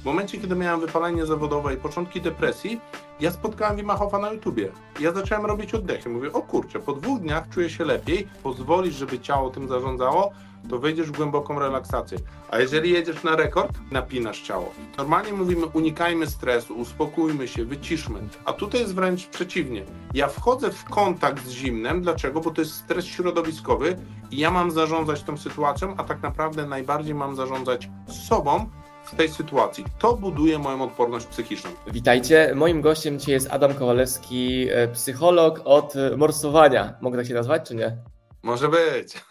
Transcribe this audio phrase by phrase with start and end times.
[0.00, 2.80] W momencie, kiedy miałem wypalenie zawodowe i początki depresji,
[3.20, 4.68] ja spotkałem Wima Hofa na YouTubie.
[5.00, 6.08] Ja zacząłem robić oddechy.
[6.08, 10.32] Mówię, o kurczę, po dwóch dniach czuję się lepiej, pozwolisz, żeby ciało tym zarządzało,
[10.68, 12.18] to wejdziesz w głęboką relaksację.
[12.50, 14.72] A jeżeli jedziesz na rekord, napinasz ciało.
[14.98, 18.20] Normalnie mówimy, unikajmy stresu, uspokójmy się, wyciszmy.
[18.44, 19.84] A tutaj jest wręcz przeciwnie.
[20.14, 22.02] Ja wchodzę w kontakt z zimnem.
[22.02, 22.40] Dlaczego?
[22.40, 23.96] Bo to jest stres środowiskowy
[24.30, 27.90] i ja mam zarządzać tą sytuacją, a tak naprawdę najbardziej mam zarządzać
[28.28, 28.70] sobą,
[29.12, 29.84] w tej sytuacji.
[29.98, 31.70] To buduje moją odporność psychiczną.
[31.86, 32.52] Witajcie.
[32.54, 36.98] Moim gościem dzisiaj jest Adam Kowalewski, e, psycholog od morsowania.
[37.00, 37.96] Mogę tak się nazwać, czy nie?
[38.42, 39.24] Może być.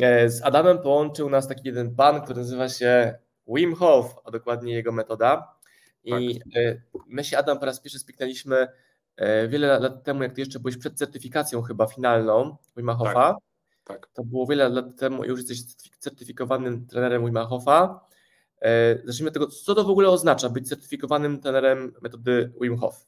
[0.00, 4.74] E, z Adamem połączył nas taki jeden pan, który nazywa się Wim Hof, a dokładnie
[4.74, 5.54] jego metoda.
[6.04, 6.62] I tak.
[6.62, 8.68] E, my się, Adam, po raz pierwszy spiknęliśmy
[9.48, 13.12] wiele lat temu, jak ty jeszcze byłeś przed certyfikacją chyba finalną Wima Hofa.
[13.12, 13.36] Tak.
[13.84, 14.06] Tak.
[14.14, 15.64] To było wiele lat temu i już jesteś
[15.98, 18.00] certyfikowanym trenerem Wima Hofa.
[18.64, 23.06] E, zacznijmy od tego, co to w ogóle oznacza być certyfikowanym trenerem metody Wim Hof?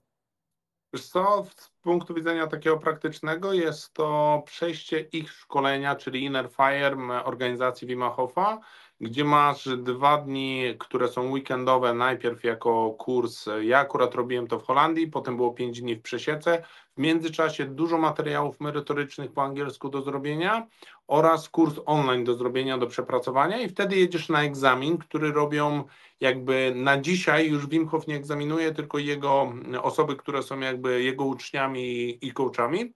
[0.93, 6.97] Wiesz co, z punktu widzenia takiego praktycznego jest to przejście ich szkolenia, czyli Inner Fire
[7.25, 8.61] organizacji Wima Hofa,
[9.01, 14.67] gdzie masz dwa dni, które są weekendowe, najpierw jako kurs, ja akurat robiłem to w
[14.67, 16.63] Holandii, potem było pięć dni w Przesiece,
[16.97, 20.67] w międzyczasie dużo materiałów merytorycznych po angielsku do zrobienia
[21.07, 25.85] oraz kurs online do zrobienia, do przepracowania i wtedy jedziesz na egzamin, który robią
[26.21, 29.53] jakby na dzisiaj już Wim Hof nie egzaminuje, tylko jego
[29.83, 32.93] osoby, które są jakby jego uczniami i coachami.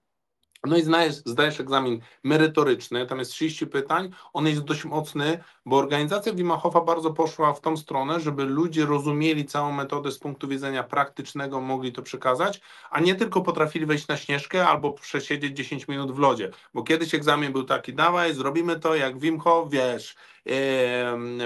[0.67, 5.77] No i zdajesz, zdajesz egzamin merytoryczny, tam jest 30 pytań, on jest dość mocny, bo
[5.77, 10.83] organizacja Wimachowa bardzo poszła w tą stronę, żeby ludzie rozumieli całą metodę z punktu widzenia
[10.83, 16.13] praktycznego, mogli to przekazać, a nie tylko potrafili wejść na śnieżkę albo przesiedzieć 10 minut
[16.13, 20.17] w lodzie, bo kiedyś egzamin był taki, dawaj, zrobimy to jak Wim Hof, wiesz,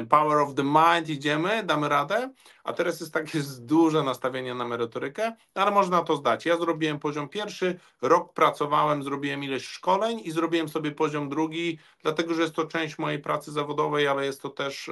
[0.09, 2.31] Power of the Mind, idziemy, damy radę,
[2.65, 6.47] a teraz jest takie duże nastawienie na merytorykę, ale można to zdać.
[6.47, 12.35] Ja zrobiłem poziom pierwszy, rok pracowałem, zrobiłem ileś szkoleń i zrobiłem sobie poziom drugi, dlatego
[12.35, 14.91] że jest to część mojej pracy zawodowej, ale jest to też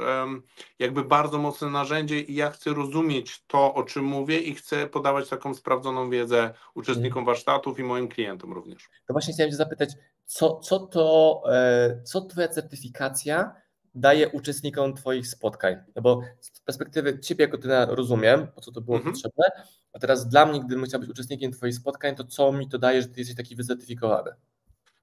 [0.79, 5.29] jakby bardzo mocne narzędzie i ja chcę rozumieć to, o czym mówię i chcę podawać
[5.29, 7.27] taką sprawdzoną wiedzę uczestnikom mhm.
[7.27, 8.89] warsztatów i moim klientom również.
[9.07, 9.91] To właśnie chciałem się zapytać,
[10.27, 13.62] co, co to, e, co twoja certyfikacja
[13.95, 15.77] daje uczestnikom Twoich spotkań?
[15.97, 19.15] No bo z perspektywy Ciebie jako Ty rozumiem, po co to było mhm.
[19.15, 19.45] potrzebne,
[19.93, 23.03] a teraz dla mnie, gdybym chciał być uczestnikiem Twoich spotkań, to co mi to daje,
[23.03, 24.31] że Ty jesteś taki wycertyfikowany?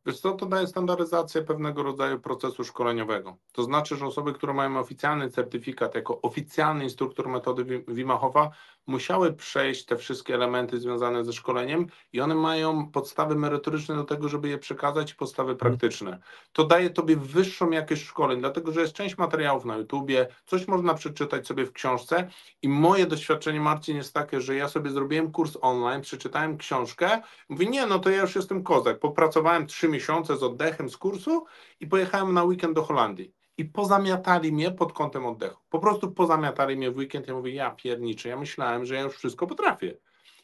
[0.06, 3.38] Wiesz co, to daje standaryzację pewnego rodzaju procesu szkoleniowego.
[3.52, 8.50] To znaczy, że osoby, które mają oficjalny certyfikat jako oficjalny instruktor metody Wimachowa,
[8.90, 14.30] musiały przejść te wszystkie elementy związane ze szkoleniem i one mają podstawy merytoryczne do tego,
[14.30, 15.58] żeby je przekazać i podstawy mhm.
[15.58, 16.20] praktyczne.
[16.54, 20.94] To daje Tobie wyższą jakość szkoleń, dlatego że jest część materiałów na YouTubie, coś można
[20.94, 22.30] przeczytać sobie w książce
[22.62, 27.66] i moje doświadczenie, Marcin, jest takie, że ja sobie zrobiłem kurs online, przeczytałem książkę, mówię,
[27.66, 31.46] nie, no to ja już jestem kozak, popracowałem trzy miesiące z oddechem z kursu
[31.80, 35.62] i pojechałem na weekend do Holandii i pozamiatali mnie pod kątem oddechu.
[35.70, 37.28] Po prostu pozamiatali mnie w weekend.
[37.28, 39.98] Ja mówię, ja pierniczę, ja myślałem, że ja już wszystko potrafię.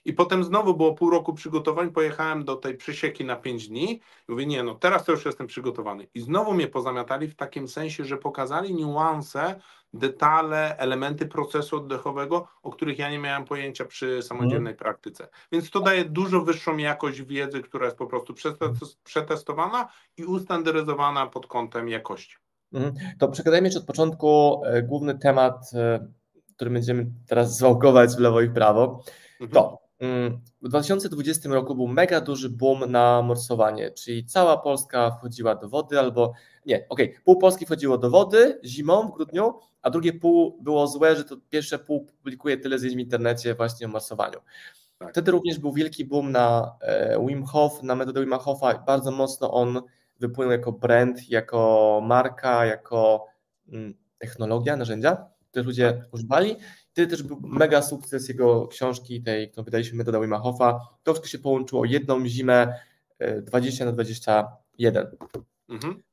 [0.06, 4.02] I potem znowu było pół roku przygotowań, pojechałem do tej przesieki na pięć dni.
[4.28, 6.08] Mówię, nie, no teraz to już jestem przygotowany.
[6.14, 9.62] I znowu mnie pozamiatali w takim sensie, że pokazali niuanse,
[9.94, 15.28] detale, elementy procesu oddechowego, o których ja nie miałem pojęcia przy samodzielnej praktyce.
[15.52, 18.34] Więc to daje dużo wyższą jakość wiedzy, która jest po prostu
[19.04, 19.88] przetestowana
[20.18, 22.45] i ustandaryzowana pod kątem jakości.
[22.76, 22.94] Mhm.
[23.20, 26.08] To przegadajmy jeszcze od początku e, główny temat, e,
[26.56, 29.04] który będziemy teraz zwałkować w lewo i w prawo.
[29.42, 29.52] Mhm.
[29.52, 35.56] To mm, w 2020 roku był mega duży boom na morsowanie, czyli cała Polska wchodziła
[35.56, 36.34] do wody albo
[36.66, 40.88] nie, okej, okay, pół Polski wchodziło do wody zimą w grudniu, a drugie pół było
[40.88, 44.40] złe, że to pierwsze pół publikuje tyle zdjęć w internecie właśnie o morsowaniu.
[44.98, 45.12] Tak.
[45.12, 49.54] Wtedy również był wielki boom na e, Wim Hof, na metodę Wim Hofa, bardzo mocno
[49.54, 49.82] on
[50.20, 53.26] wypłynął jako brand, jako marka, jako
[53.70, 56.14] mm, technologia, narzędzia, które ludzie tak.
[56.14, 56.56] używali.
[56.92, 60.42] Wtedy też był mega sukces jego książki, tej, którą wydaliśmy, metoda Wima.
[61.04, 62.80] To wszystko się połączyło jedną zimę
[63.42, 65.08] 20 e, na 21.
[65.70, 66.04] Mhm.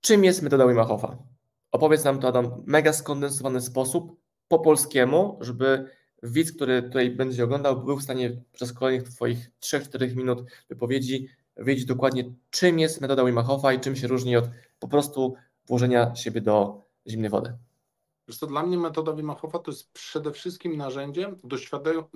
[0.00, 0.88] Czym jest metoda Wima?
[1.72, 5.90] Opowiedz nam to, Adam, mega skondensowany sposób, po polskiemu, żeby
[6.22, 11.84] widz, który tutaj będzie oglądał, był w stanie przez kolejnych Twoich 3-4 minut wypowiedzi wiedzieć
[11.84, 14.44] dokładnie, czym jest metoda Wim Hofa i czym się różni od
[14.78, 15.34] po prostu
[15.66, 17.58] włożenia siebie do zimnej wody.
[18.28, 21.56] Wiesz to dla mnie metoda Wim Hofa to jest przede wszystkim narzędzie do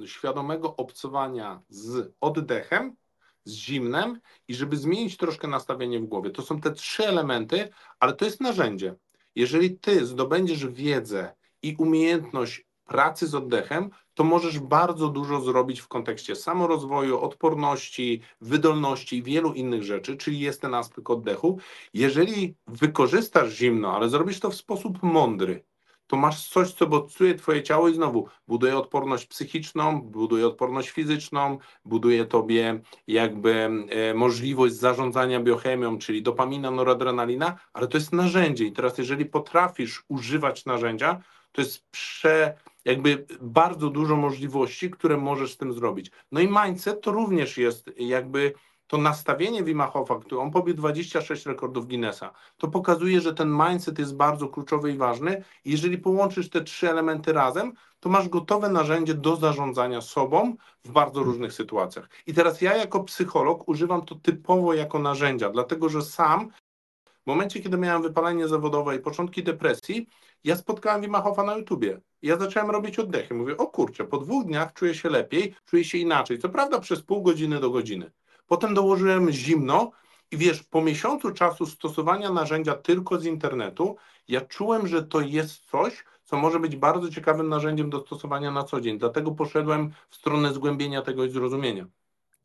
[0.07, 2.97] świadomego obcowania z oddechem,
[3.45, 6.31] z zimnem i żeby zmienić troszkę nastawienie w głowie.
[6.31, 7.69] To są te trzy elementy,
[8.01, 8.95] ale to jest narzędzie.
[9.35, 15.89] Jeżeli ty zdobędziesz wiedzę i umiejętność pracy z oddechem, to możesz bardzo dużo zrobić w
[15.89, 21.59] kontekście samorozwoju, odporności, wydolności i wielu innych rzeczy, czyli jest ten aspekt oddechu.
[21.95, 25.65] Jeżeli wykorzystasz zimno, ale zrobisz to w sposób mądry,
[26.07, 31.59] to masz coś, co bodźcuje twoje ciało i znowu buduje odporność psychiczną, buduje odporność fizyczną,
[31.85, 38.73] buduje tobie jakby e, możliwość zarządzania biochemią, czyli dopamina, noradrenalina, ale to jest narzędzie i
[38.73, 41.21] teraz jeżeli potrafisz używać narzędzia,
[41.53, 42.55] to jest prze,
[42.85, 46.11] jakby bardzo dużo możliwości, które możesz z tym zrobić.
[46.33, 48.53] No i mindset to również jest jakby
[48.91, 54.17] to nastawienie Wima który on pobił 26 rekordów Guinnessa, to pokazuje, że ten mindset jest
[54.17, 55.45] bardzo kluczowy i ważny.
[55.65, 61.23] Jeżeli połączysz te trzy elementy razem, to masz gotowe narzędzie do zarządzania sobą w bardzo
[61.23, 62.09] różnych sytuacjach.
[62.27, 66.51] I teraz ja jako psycholog używam to typowo jako narzędzia, dlatego że sam
[67.05, 70.07] w momencie, kiedy miałem wypalenie zawodowe i początki depresji,
[70.45, 72.01] ja spotkałem Wima na YouTubie.
[72.23, 73.35] Ja zacząłem robić oddechy.
[73.35, 76.39] Mówię, o kurczę, po dwóch dniach czuję się lepiej, czuję się inaczej.
[76.39, 78.11] Co prawda przez pół godziny do godziny.
[78.47, 79.91] Potem dołożyłem zimno
[80.31, 83.97] i wiesz, po miesiącu czasu stosowania narzędzia tylko z internetu,
[84.29, 88.65] ja czułem, że to jest coś, co może być bardzo ciekawym narzędziem do stosowania na
[88.65, 88.99] co dzień.
[88.99, 91.87] Dlatego poszedłem w stronę zgłębienia tego i zrozumienia.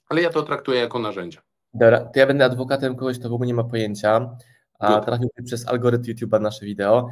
[0.09, 1.41] Ale ja to traktuję jako narzędzie.
[1.73, 4.29] Dobra, to ja będę adwokatem kogoś, kto w ogóle nie ma pojęcia,
[4.79, 7.09] a trafił przez algorytm YouTube'a nasze wideo.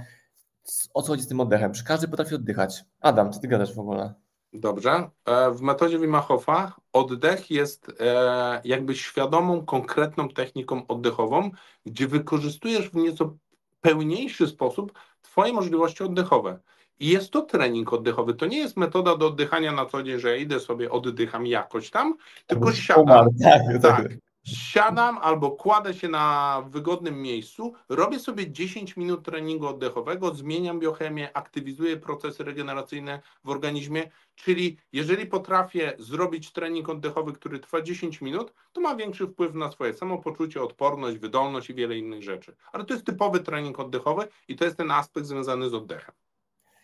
[0.93, 1.73] O co chodzi z tym oddechem?
[1.73, 2.85] Czy każdy potrafi oddychać?
[3.01, 4.13] Adam, co ty gadasz w ogóle?
[4.53, 5.09] Dobrze.
[5.25, 11.51] E, w metodzie Wim Hofa oddech jest e, jakby świadomą, konkretną techniką oddechową,
[11.85, 13.35] gdzie wykorzystujesz w nieco
[13.81, 16.59] pełniejszy sposób Twoje możliwości oddechowe.
[16.99, 18.33] I jest to trening oddechowy.
[18.33, 21.89] To nie jest metoda do oddychania na co dzień, że ja idę sobie, oddycham jakoś
[21.89, 22.15] tam,
[22.47, 23.29] tylko siadam.
[23.43, 24.07] Tak, tak.
[24.43, 31.29] Siadam albo kładę się na wygodnym miejscu, robię sobie 10 minut treningu oddechowego, zmieniam biochemię,
[31.33, 38.53] aktywizuję procesy regeneracyjne w organizmie, czyli jeżeli potrafię zrobić trening oddechowy, który trwa 10 minut,
[38.73, 42.55] to ma większy wpływ na swoje samopoczucie, odporność, wydolność i wiele innych rzeczy.
[42.71, 46.15] Ale to jest typowy trening oddechowy i to jest ten aspekt związany z oddechem.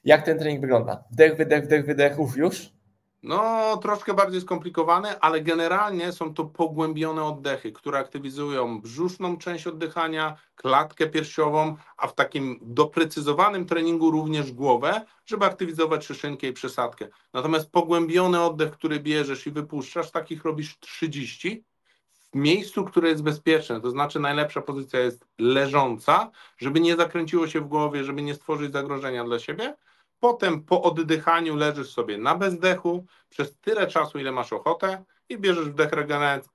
[0.03, 1.03] Jak ten trening wygląda?
[1.11, 2.78] Wdech, wydech, wdech, wydech, uf, już?
[3.23, 10.37] No, troszkę bardziej skomplikowane, ale generalnie są to pogłębione oddechy, które aktywizują brzuszną część oddychania,
[10.55, 17.07] klatkę piersiową, a w takim doprecyzowanym treningu również głowę, żeby aktywizować szyszynkę i przesadkę.
[17.33, 21.63] Natomiast pogłębiony oddech, który bierzesz i wypuszczasz, takich robisz 30
[22.33, 27.61] w miejscu, które jest bezpieczne, to znaczy najlepsza pozycja jest leżąca, żeby nie zakręciło się
[27.61, 29.75] w głowie, żeby nie stworzyć zagrożenia dla siebie,
[30.19, 35.69] Potem po oddychaniu leżysz sobie na bezdechu przez tyle czasu, ile masz ochotę i bierzesz
[35.69, 35.91] wdech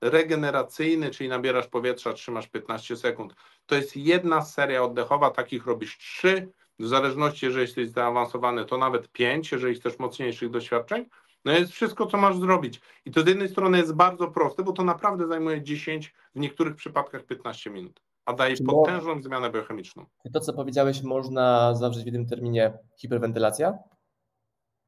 [0.01, 3.35] regeneracyjny, czyli nabierasz powietrza, trzymasz 15 sekund.
[3.65, 9.11] To jest jedna seria oddechowa, takich robisz trzy, w zależności, jeżeli jesteś zaawansowany, to nawet
[9.11, 11.05] pięć, jeżeli chcesz mocniejszych doświadczeń.
[11.45, 12.81] No jest wszystko, co masz zrobić.
[13.05, 16.75] I to z jednej strony jest bardzo proste, bo to naprawdę zajmuje 10, w niektórych
[16.75, 20.05] przypadkach 15 minut a daje potężną zmianę biochemiczną.
[20.33, 23.77] To, co powiedziałeś, można zawrzeć w jednym terminie hiperwentylacja?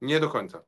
[0.02, 0.64] Nie do końca.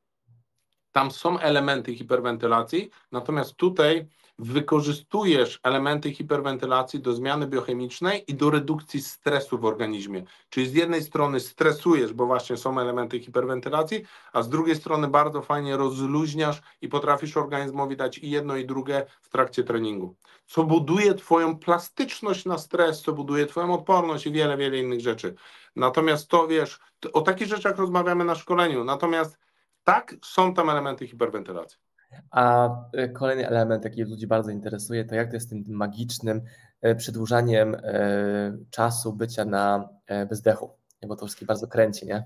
[0.91, 4.07] Tam są elementy hiperwentylacji, natomiast tutaj
[4.39, 10.23] wykorzystujesz elementy hiperwentylacji do zmiany biochemicznej i do redukcji stresu w organizmie.
[10.49, 14.03] Czyli z jednej strony stresujesz, bo właśnie są elementy hiperwentylacji,
[14.33, 19.05] a z drugiej strony bardzo fajnie rozluźniasz i potrafisz organizmowi dać i jedno i drugie
[19.21, 20.15] w trakcie treningu.
[20.45, 25.35] Co buduje Twoją plastyczność na stres, co buduje Twoją odporność i wiele, wiele innych rzeczy.
[25.75, 26.79] Natomiast to wiesz,
[27.13, 28.83] o takich rzeczach rozmawiamy na szkoleniu.
[28.83, 29.37] Natomiast
[29.83, 31.88] tak, są tam elementy hiperwentylacji.
[32.31, 36.41] A e, kolejny element, jaki ludzi bardzo interesuje, to jak to jest tym magicznym
[36.81, 39.89] e, przedłużaniem e, czasu bycia na
[40.29, 42.23] bezdechu, bo to wszystkie bardzo kręci, nie?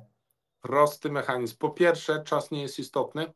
[0.61, 1.57] Prosty mechanizm.
[1.57, 3.33] Po pierwsze, czas nie jest istotny,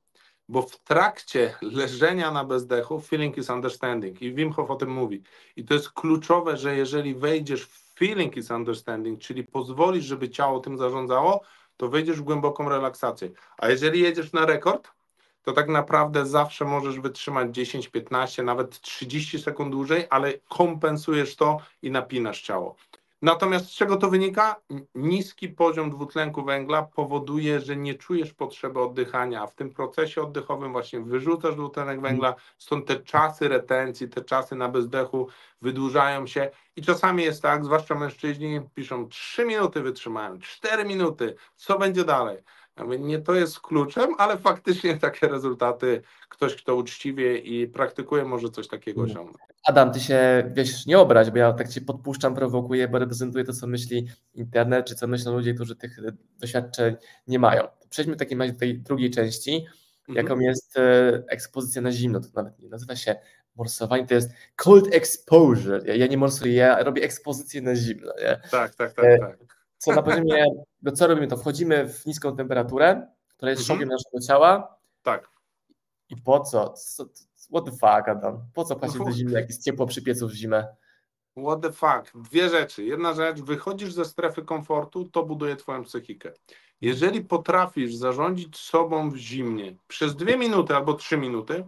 [0.49, 5.23] bo w trakcie leżenia na bezdechu feeling is understanding i Wim Hof o tym mówi.
[5.55, 10.59] I to jest kluczowe, że jeżeli wejdziesz w feeling is understanding, czyli pozwolisz, żeby ciało
[10.59, 11.41] tym zarządzało,
[11.77, 13.29] to wejdziesz w głęboką relaksację.
[13.57, 14.96] A jeżeli jedziesz na rekord,
[15.47, 21.57] to tak naprawdę zawsze możesz wytrzymać 10, 15, nawet 30 sekund dłużej, ale kompensujesz to
[21.81, 22.75] i napinasz ciało.
[23.21, 24.55] Natomiast z czego to wynika?
[24.95, 30.71] Niski poziom dwutlenku węgla powoduje, że nie czujesz potrzeby oddychania, a w tym procesie oddechowym
[30.71, 35.27] właśnie wyrzucasz dwutlenek węgla, stąd te czasy retencji, te czasy na bezdechu
[35.61, 41.79] wydłużają się i czasami jest tak, zwłaszcza mężczyźni piszą 3 minuty wytrzymałem, 4 minuty, co
[41.79, 42.37] będzie dalej?
[42.99, 48.67] Nie to jest kluczem, ale faktycznie takie rezultaty ktoś, kto uczciwie i praktykuje, może coś
[48.67, 49.17] takiego mhm.
[49.17, 49.47] osiągnąć.
[49.67, 53.53] Adam, ty się wiesz, nie obrać, bo ja tak cię podpuszczam, prowokuję, bo reprezentuję to,
[53.53, 55.99] co myśli internet, czy co myślą ludzie, którzy tych
[56.39, 56.95] doświadczeń
[57.27, 57.63] nie mają.
[57.89, 59.65] Przejdźmy w takim razie do tej drugiej części,
[60.09, 60.25] mhm.
[60.25, 62.19] jaką jest e, ekspozycja na zimno.
[62.19, 63.15] To nawet nie nazywa się
[63.55, 65.81] morsowanie, to jest cold exposure.
[65.85, 68.13] Ja, ja nie morsuję, ja robię ekspozycję na zimno.
[68.21, 68.41] Nie?
[68.51, 69.56] Tak, tak, tak, e, tak.
[69.77, 70.45] Co na poziomie,
[70.81, 73.77] no co robimy, to wchodzimy w niską temperaturę, która jest mhm.
[73.77, 74.77] szokiem naszego ciała.
[75.03, 75.29] Tak.
[76.09, 76.69] I po co?
[76.69, 77.05] co?
[77.51, 78.45] What the fuck, Adam?
[78.53, 80.67] Po co paść do zimy, jak jest ciepło przy piecu w zimę?
[81.37, 82.17] What the fuck?
[82.29, 82.83] Dwie rzeczy.
[82.83, 86.31] Jedna rzecz, wychodzisz ze strefy komfortu, to buduje twoją psychikę.
[86.81, 91.65] Jeżeli potrafisz zarządzić sobą w zimnie przez dwie minuty albo trzy minuty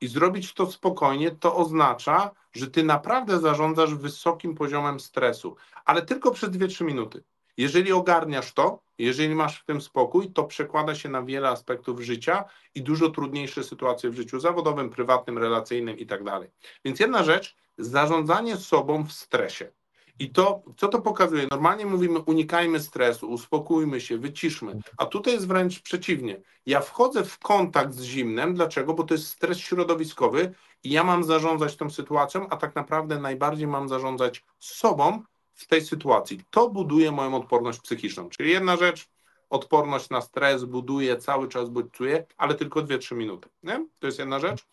[0.00, 6.30] i zrobić to spokojnie, to oznacza, że ty naprawdę zarządzasz wysokim poziomem stresu, ale tylko
[6.30, 7.22] przez dwie, trzy minuty.
[7.56, 12.44] Jeżeli ogarniasz to, jeżeli masz w tym spokój, to przekłada się na wiele aspektów życia
[12.74, 16.50] i dużo trudniejsze sytuacje w życiu zawodowym, prywatnym, relacyjnym i tak dalej.
[16.84, 19.72] Więc jedna rzecz, zarządzanie sobą w stresie.
[20.18, 21.46] I to, co to pokazuje?
[21.50, 24.78] Normalnie mówimy, unikajmy stresu, uspokójmy się, wyciszmy.
[24.96, 26.40] A tutaj jest wręcz przeciwnie.
[26.66, 28.54] Ja wchodzę w kontakt z zimnem.
[28.54, 28.94] Dlaczego?
[28.94, 30.54] Bo to jest stres środowiskowy
[30.84, 35.22] i ja mam zarządzać tą sytuacją, a tak naprawdę najbardziej mam zarządzać sobą,
[35.60, 36.40] w tej sytuacji.
[36.50, 38.28] To buduje moją odporność psychiczną.
[38.28, 39.08] Czyli jedna rzecz,
[39.50, 43.48] odporność na stres buduje cały czas bodźcuje, ale tylko 2-3 minuty.
[43.62, 43.86] Nie?
[43.98, 44.66] To jest jedna rzecz.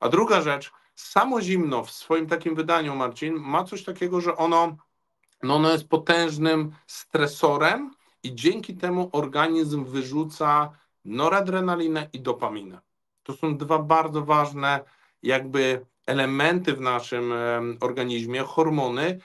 [0.00, 4.76] A druga rzecz, samo zimno w swoim takim wydaniu, Marcin, ma coś takiego, że ono,
[5.42, 7.90] no ono jest potężnym stresorem
[8.22, 10.70] i dzięki temu organizm wyrzuca
[11.04, 12.80] noradrenalinę i dopaminę.
[13.22, 14.80] To są dwa bardzo ważne
[15.22, 17.32] jakby elementy w naszym
[17.80, 19.18] organizmie, hormony,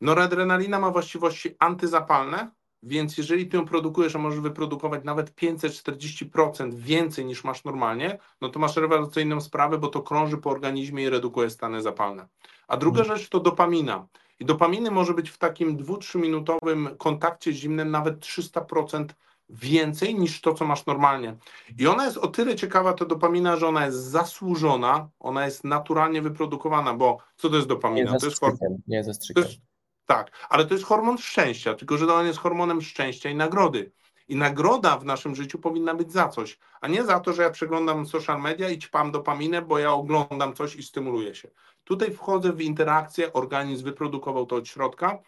[0.00, 2.50] Noradrenalina ma właściwości antyzapalne,
[2.82, 8.48] więc jeżeli ty ją produkujesz, a możesz wyprodukować nawet 540% więcej niż masz normalnie, no
[8.48, 12.28] to masz rewelacyjną sprawę, bo to krąży po organizmie i redukuje stany zapalne.
[12.68, 13.18] A druga hmm.
[13.18, 14.06] rzecz to dopamina.
[14.40, 19.06] I dopaminy może być w takim 2-3 minutowym kontakcie zimnym nawet 300%
[19.48, 21.36] więcej niż to, co masz normalnie.
[21.78, 26.22] I ona jest o tyle ciekawa, ta dopamina, że ona jest zasłużona, ona jest naturalnie
[26.22, 28.12] wyprodukowana, bo co to jest dopamina?
[28.12, 28.40] Nie to jest,
[29.34, 29.65] to jest
[30.06, 33.92] tak, ale to jest hormon szczęścia, tylko że on jest hormonem szczęścia i nagrody.
[34.28, 37.50] I nagroda w naszym życiu powinna być za coś, a nie za to, że ja
[37.50, 41.48] przeglądam social media i ćpam dopaminę, bo ja oglądam coś i stymuluję się.
[41.84, 45.18] Tutaj wchodzę w interakcję, organizm wyprodukował to od środka,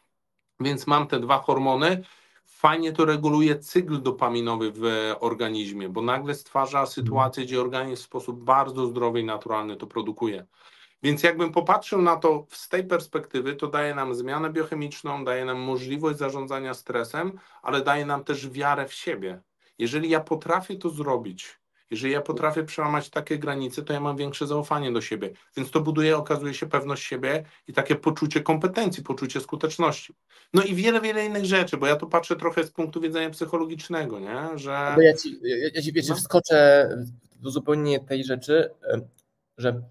[0.61, 2.05] więc mam te dwa hormony.
[2.45, 8.45] Fajnie to reguluje cykl dopaminowy w organizmie, bo nagle stwarza sytuację, gdzie organizm w sposób
[8.45, 10.47] bardzo zdrowy i naturalny to produkuje.
[11.03, 15.59] Więc jakbym popatrzył na to z tej perspektywy, to daje nam zmianę biochemiczną, daje nam
[15.59, 19.41] możliwość zarządzania stresem, ale daje nam też wiarę w siebie.
[19.79, 21.59] Jeżeli ja potrafię to zrobić,
[21.91, 25.33] jeżeli ja potrafię przełamać takie granice, to ja mam większe zaufanie do siebie.
[25.57, 30.15] Więc to buduje, okazuje się, pewność siebie i takie poczucie kompetencji, poczucie skuteczności.
[30.55, 34.21] No i wiele, wiele innych rzeczy, bo ja tu patrzę trochę z punktu widzenia psychologicznego,
[34.21, 34.59] nie?
[34.59, 34.97] że.
[35.01, 36.17] ja ci, ja, ja ci wiecie, no.
[36.17, 36.89] wskoczę
[37.37, 38.71] do zupełnie tej rzeczy,
[39.59, 39.83] że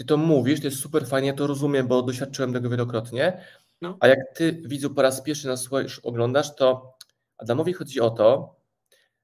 [0.00, 3.44] ty to mówisz, to jest super fajnie, to rozumiem, bo doświadczyłem tego wielokrotnie.
[3.80, 3.96] No.
[4.00, 5.68] A jak ty, widzu, po raz pierwszy nas
[6.02, 6.96] oglądasz, to
[7.38, 8.56] Adamowi chodzi o to,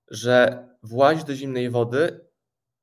[0.09, 2.21] że włazisz do zimnej wody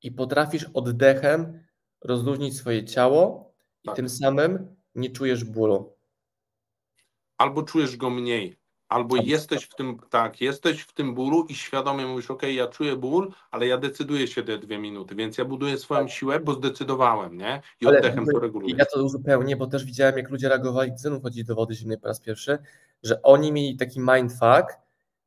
[0.01, 1.63] i potrafisz oddechem
[2.01, 3.95] rozluźnić swoje ciało i tak.
[3.95, 5.95] tym samym nie czujesz bólu.
[7.37, 8.59] Albo czujesz go mniej.
[8.93, 12.95] Albo jesteś w tym, tak, jesteś w tym bólu i świadomie mówisz, ok, ja czuję
[12.95, 16.09] ból, ale ja decyduję się te dwie minuty, więc ja buduję swoją tak.
[16.09, 17.61] siłę, bo zdecydowałem, nie?
[17.81, 18.75] I ale oddechem to reguluję.
[18.77, 21.97] Ja to uzupełnię, bo też widziałem, jak ludzie reagowali, gdy znów chodzili do wody zimnej
[21.97, 22.57] po raz pierwszy,
[23.03, 24.77] że oni mieli taki mindfuck,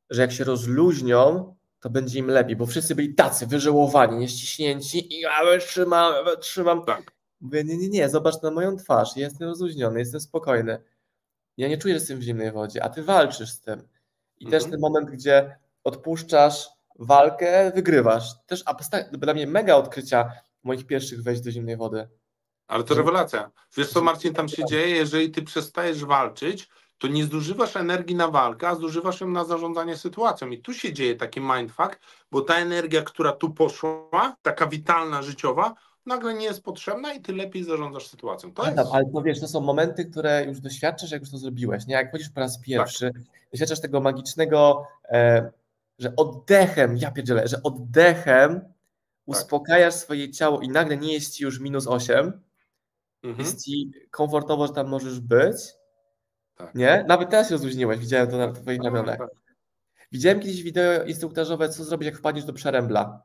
[0.09, 5.19] że jak się rozluźnią, to będzie im lepiej, bo wszyscy byli tacy, wyżełowani, nieściśnięci i
[5.19, 6.85] ja wytrzymam, wytrzymam.
[6.85, 7.11] Tak.
[7.41, 10.77] Mówię, nie, nie, nie, zobacz na moją twarz, jestem rozluźniony, jestem spokojny
[11.57, 13.87] ja nie czuję, że jestem w zimnej wodzie, a ty walczysz z tym.
[14.39, 14.61] I mhm.
[14.61, 18.23] też ten moment, gdzie odpuszczasz walkę, wygrywasz.
[18.45, 18.63] Też
[19.11, 20.31] dla mnie mega odkrycia
[20.63, 22.07] moich pierwszych wejść do zimnej wody.
[22.67, 23.51] Ale to rewelacja.
[23.77, 24.95] Wiesz co, Marcin, tam się dzieje?
[24.95, 29.97] Jeżeli ty przestajesz walczyć, to nie zużywasz energii na walkę, a zużywasz ją na zarządzanie
[29.97, 30.49] sytuacją.
[30.49, 31.99] I tu się dzieje taki mindfuck,
[32.31, 35.75] bo ta energia, która tu poszła, taka witalna, życiowa,
[36.07, 38.53] nagle nie jest potrzebna i ty lepiej zarządzasz sytuacją.
[38.53, 38.79] To jest...
[38.93, 41.93] Ale to wiesz, to są momenty, które już doświadczasz, jak już to zrobiłeś, nie?
[41.93, 43.21] Jak chodzisz po raz pierwszy, tak.
[43.51, 45.51] doświadczasz tego magicznego, e,
[45.99, 48.69] że oddechem, ja pierdzielę, że oddechem tak.
[49.25, 52.41] uspokajasz swoje ciało i nagle nie jest ci już minus 8,
[53.23, 53.45] mhm.
[53.45, 55.57] jest ci komfortowo, że tam możesz być,
[56.55, 56.75] tak.
[56.75, 57.05] nie?
[57.07, 59.17] Nawet teraz się rozluźniłeś, widziałem to na twoich no, ramionach.
[59.17, 59.29] Tak.
[60.11, 63.23] Widziałem kiedyś wideo instruktażowe, co zrobić, jak wpadniesz do przerębla.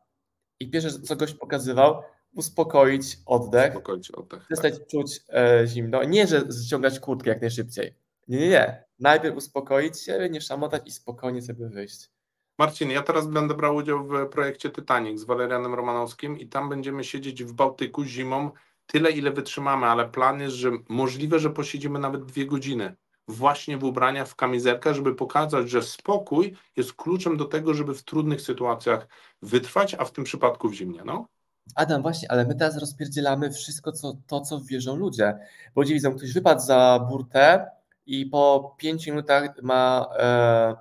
[0.61, 2.03] I pierwsze, co gość pokazywał,
[2.35, 4.89] uspokoić oddech, uspokoić oddech przestać tak.
[4.89, 6.05] czuć e, zimno.
[6.05, 7.95] Nie, że ściągać kurtkę jak najszybciej.
[8.29, 8.85] Nie, nie, nie.
[8.99, 12.11] Najpierw uspokoić się, nie szamotać i spokojnie sobie wyjść.
[12.59, 17.05] Marcin, ja teraz będę brał udział w projekcie Titanic z Walerianem Romanowskim i tam będziemy
[17.05, 18.51] siedzieć w Bałtyku zimą
[18.87, 22.97] tyle, ile wytrzymamy, ale plan jest, że możliwe, że posiedzimy nawet dwie godziny
[23.29, 28.03] właśnie w ubraniach, w kamizelkach, żeby pokazać, że spokój jest kluczem do tego, żeby w
[28.03, 29.09] trudnych sytuacjach
[29.43, 31.03] wytrwać, a w tym przypadku w zimnie.
[31.05, 31.29] No?
[31.75, 35.39] Adam, właśnie, ale my teraz rozpierdzielamy wszystko, co, to, co wierzą ludzie.
[35.75, 37.71] Bo ludzie widzą, ktoś wypadł za burtę
[38.07, 40.75] i po pięciu minutach ma e,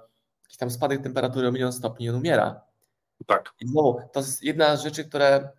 [0.44, 2.62] jakiś tam spadek temperatury o milion stopni i on umiera.
[3.26, 3.54] Tak.
[3.62, 5.50] I znowu, to jest jedna z rzeczy, które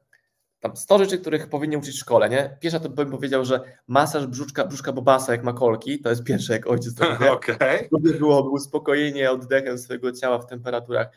[0.61, 2.57] tam 100 rzeczy, których powinni uczyć w szkole, nie?
[2.61, 6.53] Pierwsza to bym powiedział, że masaż brzuszka, brzuszka bobasa jak ma kolki, to jest pierwsze
[6.53, 7.33] jak ojciec to wie.
[7.33, 7.89] Okay.
[7.93, 11.09] Drugie byłoby uspokojenie oddechem swojego ciała w temperaturach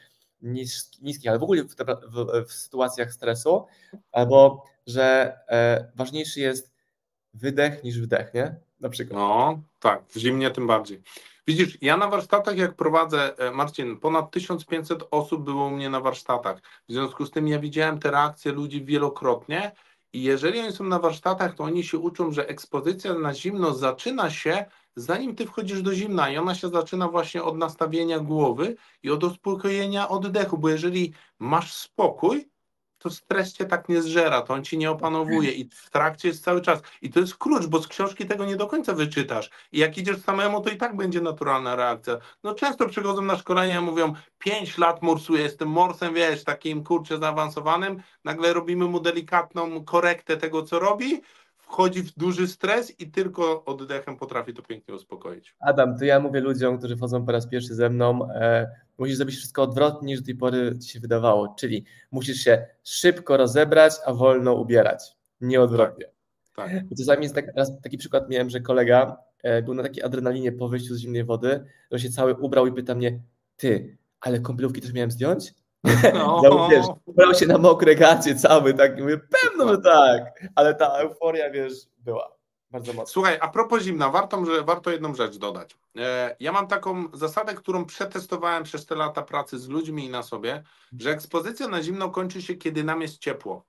[1.02, 1.76] niskich, ale w ogóle w,
[2.08, 3.66] w, w sytuacjach stresu,
[4.12, 6.74] albo że e, ważniejszy jest
[7.34, 8.56] wydech niż wdech, nie?
[8.80, 9.20] Na przykład.
[9.20, 11.02] No, tak, w zimnie tym bardziej.
[11.48, 16.00] Widzisz, ja na warsztatach, jak prowadzę, e, Marcin, ponad 1500 osób było u mnie na
[16.00, 16.62] warsztatach.
[16.90, 19.72] W związku z tym ja widziałem te reakcje ludzi wielokrotnie
[20.14, 24.30] i jeżeli oni są na warsztatach, to oni się uczą, że ekspozycja na zimno zaczyna
[24.30, 29.12] się zanim ty wchodzisz do zimna i ona się zaczyna właśnie od nastawienia głowy i
[29.12, 32.50] od uspokojenia oddechu, bo jeżeli masz spokój,
[32.98, 36.44] to stres cię tak nie zżera, to on ci nie opanowuje i w trakcie jest
[36.44, 36.82] cały czas.
[37.02, 39.50] I to jest klucz, bo z książki tego nie do końca wyczytasz.
[39.72, 42.18] I jak idziesz samemu, to i tak będzie naturalna reakcja.
[42.44, 48.02] No często przychodzą na szkolenia mówią, pięć lat morsuję, jestem morsem, wiesz, takim kurczę zaawansowanym,
[48.24, 51.22] nagle robimy mu delikatną korektę tego, co robi,
[51.68, 55.56] wchodzi w duży stres i tylko oddechem potrafi to pięknie uspokoić.
[55.60, 59.36] Adam, to ja mówię ludziom, którzy wchodzą po raz pierwszy ze mną, e, musisz zrobić
[59.36, 64.14] wszystko odwrotnie niż do tej pory ci się wydawało, czyli musisz się szybko rozebrać, a
[64.14, 66.06] wolno ubierać, nie odwrotnie.
[66.56, 66.72] Tak.
[66.72, 66.84] tak.
[66.98, 70.70] Czasami jest tak, raz taki przykład miałem, że kolega e, był na takiej adrenalinie po
[70.70, 73.20] wyjściu z zimnej wody, że się cały ubrał i pyta mnie,
[73.58, 75.54] ty, ale kąpielówki też miałem zdjąć?
[76.14, 76.68] No.
[76.72, 81.50] wiesz, ubrał się na mokre gacie cały, tak, mówię, pewno, że tak, ale ta euforia,
[81.50, 82.36] wiesz, była.
[82.72, 83.12] Bardzo mocno.
[83.14, 85.78] Słuchaj, a propos zimna, warto, że, warto jedną rzecz dodać.
[85.98, 90.24] E, ja mam taką zasadę, którą przetestowałem przez te lata pracy z ludźmi i na
[90.24, 90.64] sobie,
[91.00, 93.66] że ekspozycja na zimno kończy się, kiedy nam jest ciepło.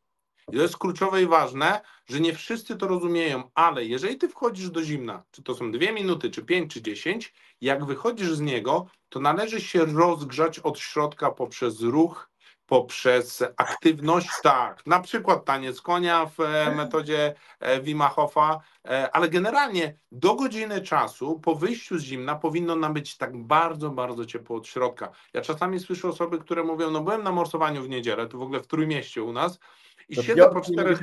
[0.52, 4.70] I to jest kluczowe i ważne, że nie wszyscy to rozumieją, ale jeżeli ty wchodzisz
[4.70, 8.86] do zimna, czy to są dwie minuty, czy pięć, czy dziesięć, jak wychodzisz z niego,
[9.08, 12.30] to należy się rozgrzać od środka poprzez ruch,
[12.66, 19.28] poprzez aktywność, tak, na przykład taniec konia w e, metodzie e, Wima Hofa, e, ale
[19.28, 24.56] generalnie do godziny czasu po wyjściu z zimna powinno nam być tak bardzo, bardzo ciepło
[24.56, 25.10] od środka.
[25.34, 28.60] Ja czasami słyszę osoby, które mówią, no byłem na morsowaniu w niedzielę, to w ogóle
[28.60, 29.58] w Trójmieście u nas,
[30.08, 31.00] i to siedzę po czterech,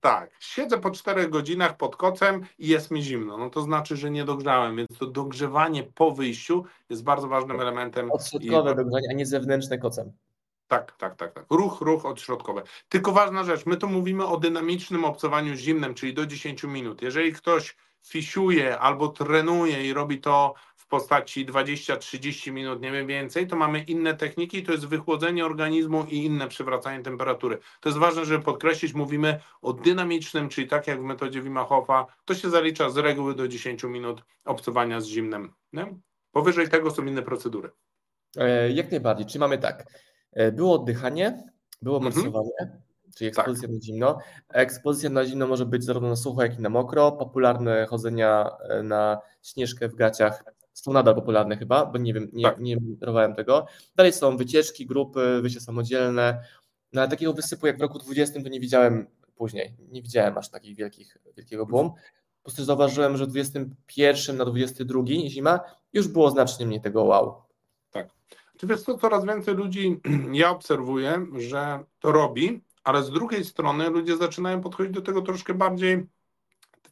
[0.00, 3.38] tak, siedzę po czterech godzinach pod kocem i jest mi zimno.
[3.38, 8.10] No to znaczy, że nie dogrzałem, więc to dogrzewanie po wyjściu jest bardzo ważnym elementem.
[8.12, 8.76] Odśrodkowe i...
[8.76, 10.12] dogrzewanie, a nie zewnętrzne kocem.
[10.70, 11.44] Tak, tak, tak, tak.
[11.50, 12.62] Ruch, ruch odśrodkowy.
[12.88, 17.02] Tylko ważna rzecz, my tu mówimy o dynamicznym obcowaniu zimnym, czyli do 10 minut.
[17.02, 23.46] Jeżeli ktoś fisiuje albo trenuje i robi to w postaci 20-30 minut, nie wiem więcej,
[23.46, 27.58] to mamy inne techniki, to jest wychłodzenie organizmu i inne przywracanie temperatury.
[27.80, 32.06] To jest ważne, żeby podkreślić, mówimy o dynamicznym, czyli tak jak w metodzie Wim Hofa,
[32.24, 35.52] to się zalicza z reguły do 10 minut obcowania z zimnem.
[35.72, 35.94] Nie?
[36.32, 37.70] Powyżej tego są inne procedury.
[38.36, 39.86] E, jak najbardziej, czyli mamy tak,
[40.52, 41.50] było oddychanie,
[41.82, 42.80] było morsowanie, mhm
[43.20, 43.38] czyli tak.
[43.38, 43.76] ekspozycja tak.
[43.76, 44.18] na zimno.
[44.48, 47.12] Ekspozycja na zimno może być zarówno na sucho, jak i na mokro.
[47.12, 52.44] Popularne chodzenia e, na śnieżkę w gaciach są nadal popularne chyba, bo nie wiem, nie,
[52.44, 52.60] tak.
[52.60, 53.66] nie monitorowałem tego.
[53.96, 56.44] Dalej są wycieczki, grupy, wyjścia samodzielne.
[56.92, 59.76] No, ale takiego wysypu jak w roku 20 to nie widziałem później.
[59.90, 61.90] Nie widziałem aż takich wielkich, wielkiego boom.
[61.90, 65.60] Po prostu zauważyłem, że w 21 na 22 zima
[65.92, 67.42] już było znacznie mniej tego wow.
[67.90, 68.08] Tak.
[68.60, 70.00] Czy wiesz co, coraz więcej ludzi
[70.32, 75.54] ja obserwuję, że to robi, ale z drugiej strony ludzie zaczynają podchodzić do tego troszkę
[75.54, 76.06] bardziej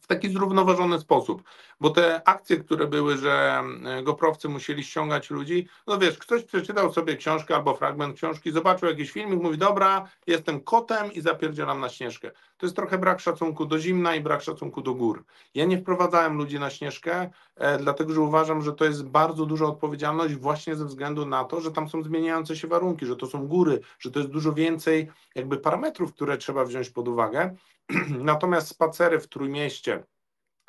[0.09, 1.43] taki zrównoważony sposób,
[1.79, 6.93] bo te akcje, które były, że e, goprowcy musieli ściągać ludzi, no wiesz, ktoś przeczytał
[6.93, 11.89] sobie książkę albo fragment książki, zobaczył jakiś filmik, mówi, dobra, jestem kotem i zapierdzielam na
[11.89, 12.31] śnieżkę.
[12.57, 15.25] To jest trochę brak szacunku do zimna i brak szacunku do gór.
[15.55, 19.65] Ja nie wprowadzałem ludzi na śnieżkę, e, dlatego że uważam, że to jest bardzo duża
[19.65, 23.47] odpowiedzialność właśnie ze względu na to, że tam są zmieniające się warunki, że to są
[23.47, 27.55] góry, że to jest dużo więcej jakby parametrów, które trzeba wziąć pod uwagę.
[28.31, 30.03] Natomiast spacery w Trójmieście,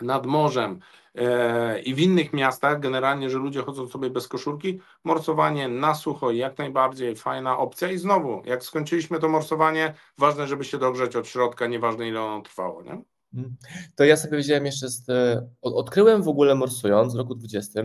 [0.02, 0.80] nad morzem
[1.14, 6.30] e, i w innych miastach, generalnie, że ludzie chodzą sobie bez koszulki, morsowanie na sucho
[6.30, 11.28] jak najbardziej fajna opcja i znowu, jak skończyliśmy to morsowanie, ważne, żeby się dogrzeć od
[11.28, 13.02] środka, nieważne ile ono trwało, nie?
[13.34, 13.56] Mhm.
[13.94, 17.82] To ja sobie wziąłem jeszcze, z, e, odkryłem w ogóle morsując w roku 20,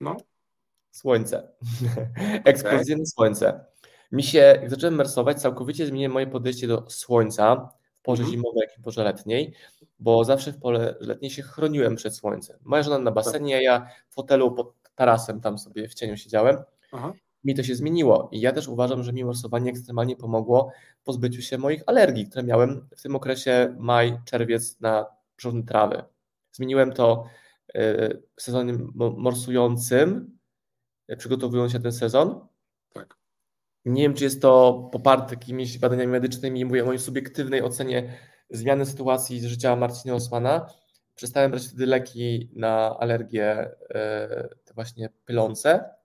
[0.00, 0.16] no.
[0.90, 1.48] słońce,
[2.44, 3.06] eksplozyjne okay.
[3.06, 3.64] słońce.
[4.12, 7.68] Mi się, jak zacząłem mersować, całkowicie zmieniłem moje podejście do słońca
[8.06, 8.36] porze mm -hmm.
[8.36, 9.52] zimowej, jak i porze letniej,
[9.98, 12.58] bo zawsze w pole letniej się chroniłem przed słońcem.
[12.64, 16.56] Moja żona na basenie, ja w fotelu pod tarasem tam sobie w cieniu siedziałem.
[16.92, 17.12] Aha.
[17.44, 20.72] Mi to się zmieniło i ja też uważam, że mi morsowanie ekstremalnie pomogło
[21.04, 26.02] pozbyciu się moich alergii, które miałem w tym okresie maj, czerwiec na przyrząd trawy.
[26.52, 27.24] Zmieniłem to
[28.36, 30.38] w sezonie morsującym,
[31.12, 32.46] y, przygotowując się ten sezon.
[33.86, 38.12] Nie wiem, czy jest to poparte jakimiś badaniami medycznymi, mówię o mojej subiektywnej ocenie
[38.50, 40.66] zmiany sytuacji z życia Marcina Osmana.
[41.14, 45.96] Przestałem brać wtedy leki na alergię, e, te właśnie pylące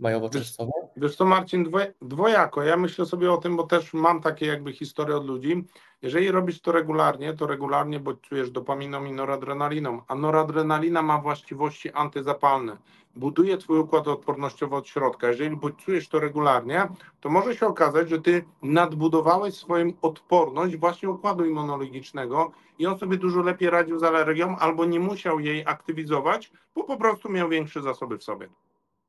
[0.00, 0.70] majowo-czerwcowe.
[0.96, 1.70] Wiesz, co Marcin,
[2.02, 2.62] dwojako.
[2.62, 5.64] Ja myślę sobie o tym, bo też mam takie jakby historie od ludzi.
[6.02, 12.76] Jeżeli robisz to regularnie, to regularnie bodźcujesz dopaminą i noradrenaliną, a noradrenalina ma właściwości antyzapalne
[13.16, 15.28] buduje twój układ odpornościowy od środka.
[15.28, 16.88] Jeżeli bodźcujesz to regularnie,
[17.20, 23.16] to może się okazać, że ty nadbudowałeś swoją odporność właśnie układu immunologicznego i on sobie
[23.16, 27.82] dużo lepiej radził z alergią albo nie musiał jej aktywizować, bo po prostu miał większe
[27.82, 28.48] zasoby w sobie.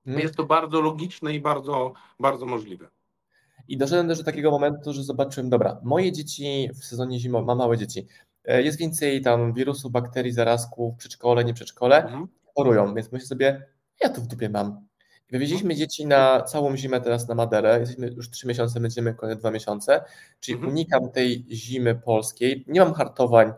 [0.05, 0.23] Hmm.
[0.23, 2.87] Jest to bardzo logiczne i bardzo, bardzo możliwe.
[3.67, 7.57] I doszedłem też do takiego momentu, że zobaczyłem, dobra, moje dzieci w sezonie zimowym, mam
[7.57, 8.07] małe dzieci,
[8.45, 12.27] e, jest więcej tam wirusów, bakterii, zarazków, przedszkole, nie przedszkole, mhm.
[12.55, 13.65] chorują, więc myślę sobie,
[14.03, 14.85] ja to w dupie mam.
[15.31, 15.75] Wywieźliśmy no.
[15.75, 17.79] dzieci na całą zimę teraz na Maderę.
[17.79, 20.03] Jesteśmy już trzy miesiące, będziemy kolejne dwa miesiące.
[20.39, 20.73] Czyli mhm.
[20.73, 22.65] unikam tej zimy polskiej.
[22.67, 23.53] Nie mam hartowań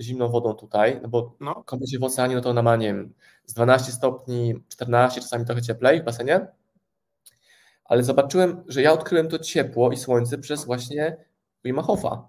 [0.00, 1.64] zimną wodą tutaj, no bo no.
[1.90, 3.14] się w oceanie, no to ona ma, nie wiem,
[3.46, 6.46] z 12 stopni, 14, czasami trochę cieplej w basenie.
[7.84, 11.16] Ale zobaczyłem, że ja odkryłem to ciepło i słońce przez właśnie
[11.64, 12.28] Wim Hofa.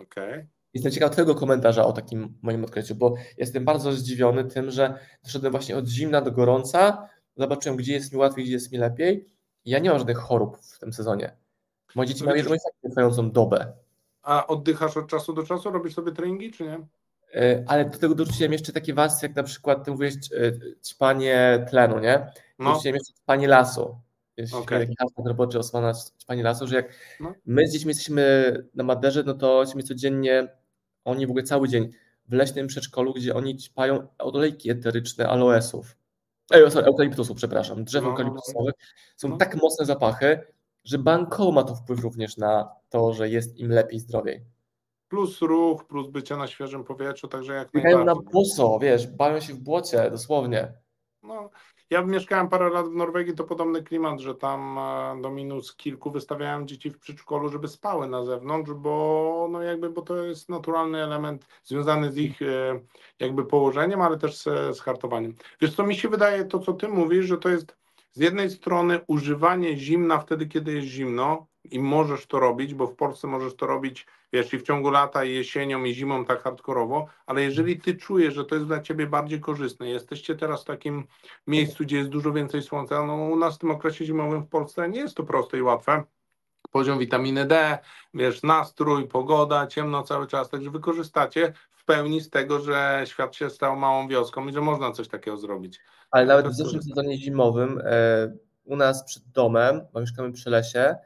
[0.00, 0.48] Okay.
[0.74, 5.52] Jestem ciekaw Twojego komentarza o takim moim odkryciu, bo jestem bardzo zdziwiony tym, że doszedłem
[5.52, 9.28] właśnie od zimna do gorąca, zobaczyłem, gdzie jest mi łatwiej, gdzie jest mi lepiej.
[9.64, 11.36] Ja nie mam żadnych chorób w tym sezonie.
[11.94, 12.56] Moje dzieci mają jedną
[12.90, 13.72] trwającą dobę.
[14.22, 15.70] A oddychasz od czasu do czasu?
[15.70, 16.86] Robisz sobie treningi, czy nie?
[17.34, 20.52] E, ale do tego dorzuciłem jeszcze takie wasy, jak na przykład ty mówisz e,
[20.84, 22.30] ćpanie tlenu, nie?
[22.58, 22.70] No.
[22.70, 23.98] Dorzuciłem jeszcze ćpanie lasu.
[24.36, 24.88] Jest okay.
[25.00, 27.34] hasło roboczy Osmana ćpanie lasu, że jak no.
[27.46, 30.48] my z dziećmi jesteśmy na Maderze, no to jesteśmy codziennie
[31.04, 31.90] oni w ogóle cały dzień
[32.28, 35.96] w leśnym przedszkolu, gdzie oni ćpają olejki eteryczne aloesów.
[36.50, 38.74] Ej, sorry, eukaliptusów, przepraszam, drzew no, eukaliptusowych.
[39.16, 39.36] Są no.
[39.36, 40.40] tak mocne zapachy,
[40.84, 44.44] że bankowo ma to wpływ również na to, że jest im lepiej, zdrowiej.
[45.08, 48.04] Plus ruch, plus bycie na świeżym powietrzu, także jak najbardziej.
[48.04, 50.72] na boso, wiesz, bawią się w błocie, dosłownie.
[51.22, 51.50] No,
[51.90, 56.10] ja mieszkałem parę lat w Norwegii, to podobny klimat, że tam e, do minus kilku
[56.10, 61.02] wystawiałem dzieci w przedszkolu, żeby spały na zewnątrz, bo no jakby, bo to jest naturalny
[61.02, 62.80] element związany z ich e,
[63.18, 65.34] jakby położeniem, ale też z, z hartowaniem.
[65.60, 67.76] Wiesz co, mi się wydaje to, co ty mówisz, że to jest
[68.12, 72.96] z jednej strony używanie zimna wtedy, kiedy jest zimno i możesz to robić, bo w
[72.96, 77.42] Polsce możesz to robić wiesz, w ciągu lata, i jesienią, i zimą tak hardkorowo, ale
[77.42, 81.06] jeżeli ty czujesz, że to jest dla ciebie bardziej korzystne, jesteście teraz w takim
[81.46, 84.88] miejscu, gdzie jest dużo więcej słońca, no u nas w tym okresie zimowym w Polsce
[84.88, 86.04] nie jest to proste i łatwe,
[86.70, 87.78] poziom witaminy D,
[88.14, 93.50] wiesz, nastrój, pogoda, ciemno cały czas, także wykorzystacie w pełni z tego, że świat się
[93.50, 95.80] stał małą wioską i że można coś takiego zrobić.
[96.10, 98.32] Ale nawet w zeszłym sezonie zimowym e,
[98.64, 100.96] u nas przed domem, bo mieszkamy przy lesie,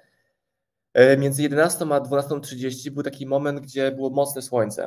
[0.97, 4.83] E, między 11 a 12.30 był taki moment, gdzie było mocne słońce.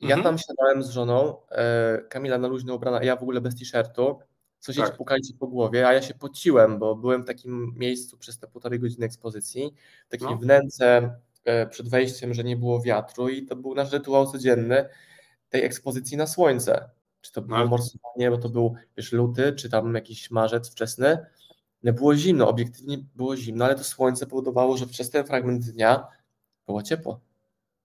[0.00, 0.22] Ja mhm.
[0.22, 4.18] tam siadałem z żoną, e, Kamila na luźno ubrana, ja w ogóle bez t-shirtu,
[4.62, 4.96] sąsiedzi tak.
[4.96, 8.80] pukali po głowie, a ja się pociłem, bo byłem w takim miejscu przez te półtorej
[8.80, 9.74] godziny ekspozycji,
[10.08, 10.36] takiej no.
[10.36, 14.88] wnęce e, przed wejściem, że nie było wiatru i to był nasz rytuał codzienny
[15.48, 16.90] tej ekspozycji na słońce.
[17.20, 17.66] Czy to było no.
[17.66, 21.26] morsowanie, bo to był wiesz, luty, czy tam jakiś marzec wczesny,
[21.82, 26.06] było zimno, obiektywnie było zimno, ale to słońce powodowało, że przez ten fragment dnia
[26.66, 27.20] było ciepło.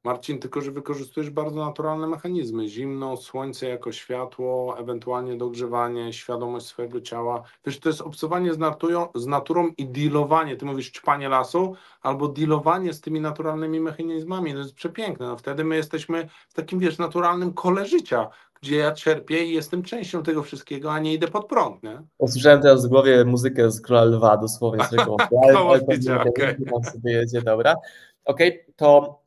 [0.03, 2.67] Marcin, tylko że wykorzystujesz bardzo naturalne mechanizmy.
[2.67, 7.43] Zimno, słońce jako światło, ewentualnie dogrzewanie, świadomość swojego ciała.
[7.65, 10.55] Wiesz, to jest obcowanie z, naturą, z naturą i dealowanie.
[10.55, 14.53] Ty mówisz czpanie lasu, albo dealowanie z tymi naturalnymi mechanizmami.
[14.53, 15.27] To jest przepiękne.
[15.27, 18.29] No wtedy my jesteśmy w takim, wiesz, naturalnym kole życia
[18.61, 22.01] gdzie ja czerpię i jestem częścią tego wszystkiego, a nie idę pod prąd, nie?
[22.17, 25.17] Usłyszałem teraz w głowie muzykę z Króla Lwa, dosłownie z tego.
[25.19, 25.79] Ale, ale,
[26.09, 26.91] ale, okay.
[26.91, 27.75] sobie jedzie, dobra.
[28.25, 29.19] Okej, okay, to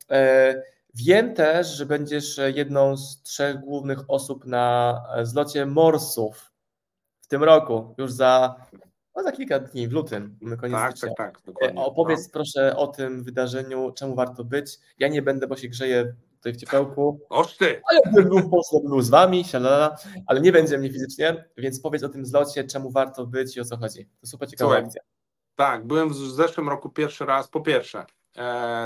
[0.93, 6.51] Wiem też, że będziesz jedną z trzech głównych osób na zlocie Morsów
[7.21, 8.55] w tym roku, już za,
[9.15, 11.15] no za kilka dni, w lutym, koniec tak, stycznia.
[11.17, 11.81] Tak, tak, dokładnie.
[11.81, 12.29] Opowiedz no.
[12.33, 14.79] proszę o tym wydarzeniu, czemu warto być.
[14.99, 17.19] Ja nie będę, bo się grzeję tutaj w ciepełku.
[17.29, 17.81] Oż ty!
[17.91, 19.97] A jakbym był w Polsce, był z wami, sialala,
[20.27, 23.65] ale nie będzie mnie fizycznie, więc powiedz o tym zlocie, czemu warto być i o
[23.65, 24.09] co chodzi.
[24.21, 25.01] To super ciekawa Słuchaj, akcja.
[25.55, 28.05] Tak, byłem w zeszłym roku pierwszy raz, po pierwsze, e,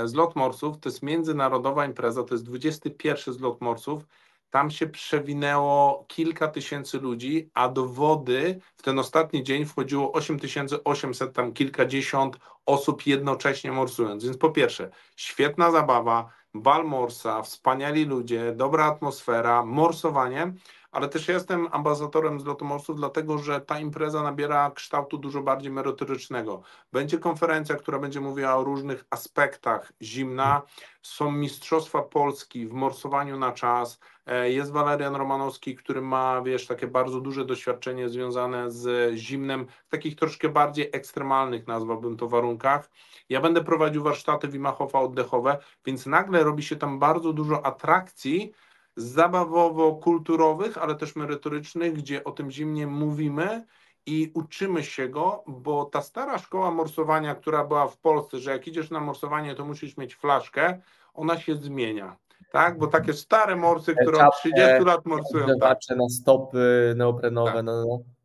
[0.04, 4.06] zlot morsów to jest międzynarodowa impreza, to jest 21 zlot morsów,
[4.50, 11.32] tam się przewinęło kilka tysięcy ludzi, a do wody w ten ostatni dzień wchodziło 8800,
[11.32, 14.24] tam kilkadziesiąt osób jednocześnie morsując.
[14.24, 20.52] Więc po pierwsze, świetna zabawa, bal morsa, wspaniali ludzie, dobra atmosfera, morsowanie
[20.96, 26.62] ale też jestem ambasadorem z Lotomorsów, dlatego że ta impreza nabiera kształtu dużo bardziej merytorycznego.
[26.92, 30.62] Będzie konferencja, która będzie mówiła o różnych aspektach zimna.
[31.02, 34.00] Są Mistrzostwa Polski w morsowaniu na czas.
[34.26, 39.90] E, jest Walerian Romanowski, który ma, wiesz, takie bardzo duże doświadczenie związane z zimnem w
[39.90, 42.90] takich troszkę bardziej ekstremalnych, nazwałbym to, warunkach.
[43.28, 48.52] Ja będę prowadził warsztaty Wimachowa oddechowe, więc nagle robi się tam bardzo dużo atrakcji,
[48.96, 53.64] zabawowo-kulturowych, ale też merytorycznych, gdzie o tym zimnie mówimy
[54.06, 58.66] i uczymy się go, bo ta stara szkoła morsowania, która była w Polsce, że jak
[58.66, 60.80] idziesz na morsowanie, to musisz mieć flaszkę,
[61.14, 62.16] ona się zmienia.
[62.52, 65.46] Tak, bo takie stare morsy, które od 30 lat morsują.
[65.60, 65.78] Tak.
[65.96, 67.64] na stopy neoprenowe, tak.
[67.64, 68.15] no, no.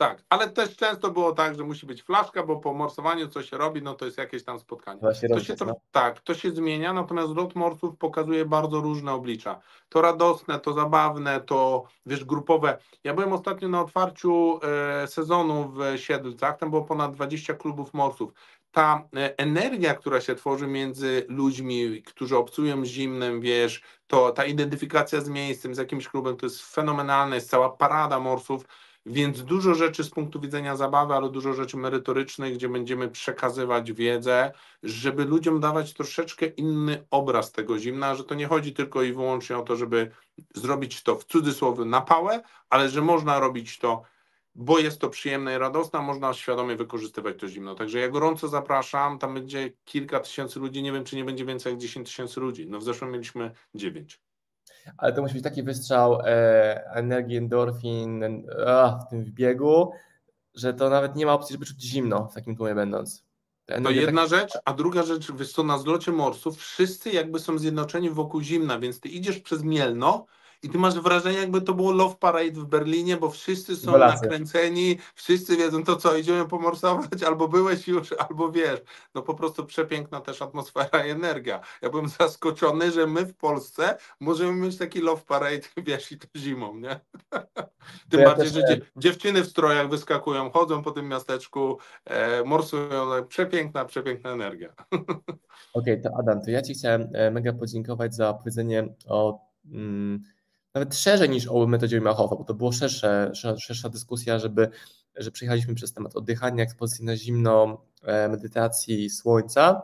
[0.00, 3.58] Tak, ale też często było tak, że musi być flaszka, bo po morsowaniu co się
[3.58, 5.00] robi, no to jest jakieś tam spotkanie.
[5.00, 5.74] To się to, no.
[5.90, 9.60] Tak, to się zmienia, natomiast lot morsów pokazuje bardzo różne oblicza.
[9.88, 12.78] To radosne, to zabawne, to wiesz, grupowe.
[13.04, 14.60] Ja byłem ostatnio na otwarciu
[15.02, 18.32] e, sezonu w Siedlcach, tam było ponad 20 klubów morsów.
[18.72, 25.20] Ta e, energia, która się tworzy między ludźmi, którzy obcują zimnem, wiesz, to ta identyfikacja
[25.20, 28.64] z miejscem, z jakimś klubem, to jest fenomenalne, jest cała parada morsów
[29.06, 34.52] więc dużo rzeczy z punktu widzenia zabawy, ale dużo rzeczy merytorycznych, gdzie będziemy przekazywać wiedzę,
[34.82, 39.58] żeby ludziom dawać troszeczkę inny obraz tego zimna, że to nie chodzi tylko i wyłącznie
[39.58, 40.10] o to, żeby
[40.54, 44.02] zrobić to w cudzysłowie na pałę, ale że można robić to
[44.54, 47.74] bo jest to przyjemne i radosne, można świadomie wykorzystywać to zimno.
[47.74, 51.72] Także ja gorąco zapraszam, tam będzie kilka tysięcy ludzi, nie wiem, czy nie będzie więcej
[51.72, 52.66] jak 10 tysięcy ludzi.
[52.68, 54.20] No w zeszłym mieliśmy 9
[54.98, 59.92] ale to musi być taki wystrzał e, energii, endorfin e, w tym wbiegu,
[60.54, 63.24] że to nawet nie ma opcji, żeby czuć zimno w takim tłumie będąc.
[63.84, 64.30] To jedna tak...
[64.30, 68.78] rzecz, a druga rzecz, wiesz co, na zlocie morsów wszyscy jakby są zjednoczeni wokół zimna,
[68.78, 70.26] więc ty idziesz przez Mielno
[70.62, 74.98] i ty masz wrażenie, jakby to było Love Parade w Berlinie, bo wszyscy są nakręceni,
[75.14, 78.80] wszyscy wiedzą to co, idziemy pomorsować, albo byłeś już, albo wiesz.
[79.14, 81.60] No po prostu przepiękna też atmosfera i energia.
[81.82, 86.26] Ja byłem zaskoczony, że my w Polsce możemy mieć taki Love Parade, wiesz, i to
[86.36, 87.00] zimą, nie?
[88.10, 93.26] Tym ja bardziej, że dzie dziewczyny w strojach wyskakują, chodzą po tym miasteczku, e, morsują,
[93.28, 94.72] przepiękna, przepiękna energia.
[95.74, 99.40] Okej, okay, to Adam, to ja Ci chciałem e, mega podziękować za powiedzenie o
[99.72, 100.22] mm,
[100.74, 104.70] nawet szerzej niż o metodzie Machowa, bo to było szersze, szersza dyskusja, żeby,
[105.16, 109.82] że przejechaliśmy przez temat oddychania, ekspozycji na zimno, e, medytacji, słońca,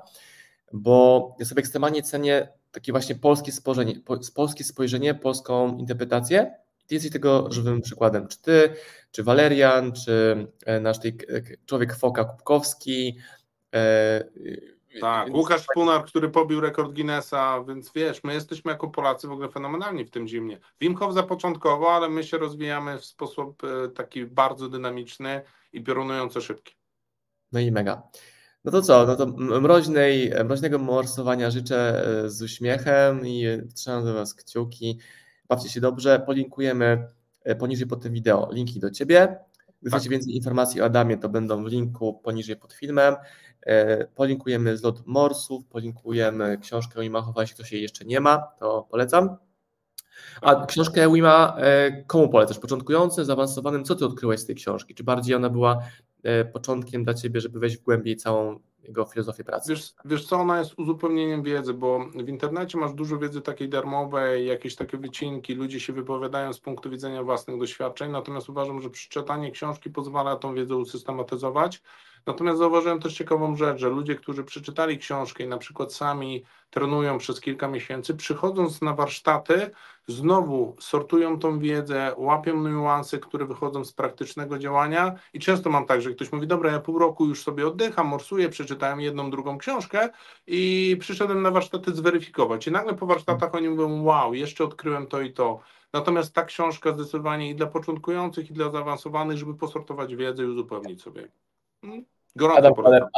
[0.73, 3.95] bo ja sobie ekstremalnie cenię takie właśnie polskie spojrzenie,
[4.35, 6.55] polskie spojrzenie, polską interpretację.
[6.87, 8.29] Ty jesteś tego żywym przykładem.
[8.29, 8.71] Czy ty,
[9.11, 11.19] czy Walerian, czy e, nasz tej
[11.67, 13.17] człowiek Foka Kubkowski,
[13.75, 14.25] e,
[15.01, 19.49] tak, Łukasz Punar, który pobił rekord Guinnessa, więc wiesz, my jesteśmy jako Polacy w ogóle
[19.49, 20.61] fenomenalni w tym zimnie.
[20.81, 26.41] Wim Hof zapoczątkowo, ale my się rozwijamy w sposób e, taki bardzo dynamiczny i piorunująco
[26.41, 26.75] szybki.
[27.53, 28.03] No i mega.
[28.65, 34.15] No to co, no to mroźnej, mroźnego morsowania życzę e, z uśmiechem i trzymam do
[34.15, 34.99] Was kciuki.
[35.49, 36.23] Bawcie się dobrze.
[36.27, 37.09] Polinkujemy
[37.45, 39.39] e, poniżej pod tym wideo linki do Ciebie.
[39.83, 40.01] Gdy tak.
[40.01, 43.17] chcecie więcej informacji o Adamie, to będą w linku poniżej pod filmem.
[43.67, 49.37] E, polinkujemy zlot morsów, polinkujemy książkę Wimachowa, jeśli ktoś jej jeszcze nie ma, to polecam.
[50.43, 52.59] A książkę Wima e, komu polecasz?
[52.59, 53.85] Początkującym, zaawansowanym?
[53.85, 54.95] Co ty odkryłeś z tej książki?
[54.95, 55.79] Czy bardziej ona była
[56.23, 59.71] e, początkiem dla ciebie, żeby wejść w głębiej całą jego filozofię pracy?
[59.71, 64.47] Wiesz, wiesz co, ona jest uzupełnieniem wiedzy, bo w internecie masz dużo wiedzy takiej darmowej,
[64.47, 69.51] jakieś takie wycinki, ludzie się wypowiadają z punktu widzenia własnych doświadczeń, natomiast uważam, że przeczytanie
[69.51, 71.83] książki pozwala tą wiedzę usystematyzować,
[72.27, 77.19] Natomiast zauważyłem też ciekawą rzecz, że ludzie, którzy przeczytali książkę i na przykład sami trenują
[77.19, 79.71] przez kilka miesięcy, przychodząc na warsztaty,
[80.07, 86.03] znowu sortują tą wiedzę, łapią niuanse, które wychodzą z praktycznego działania i często mam tak,
[86.03, 90.09] że ktoś mówi, dobra, ja pół roku już sobie oddycham, morsuję, przeczytałem jedną, drugą książkę
[90.47, 95.21] i przyszedłem na warsztaty zweryfikować i nagle po warsztatach oni mówią, wow, jeszcze odkryłem to
[95.21, 95.61] i to.
[95.93, 101.03] Natomiast ta książka zdecydowanie i dla początkujących, i dla zaawansowanych, żeby posortować wiedzę i uzupełnić
[101.03, 101.29] sobie.
[102.57, 102.73] Adam,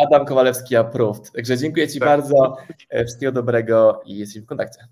[0.07, 1.33] Adam, Kowalewski approved.
[1.33, 2.09] Także dziękuję Ci tak.
[2.09, 2.57] bardzo.
[2.91, 4.87] E, wszystkiego dobrego i jesteśmy w kontakcie.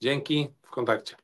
[0.00, 1.16] Dzięki, w kontakcie.